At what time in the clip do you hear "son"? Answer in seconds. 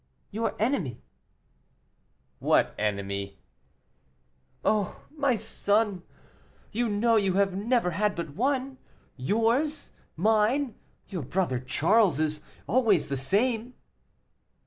5.35-6.01